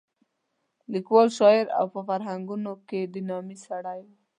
[0.93, 4.15] لیکوال، شاعر او په فرهنګیانو کې د نامې سړی دی.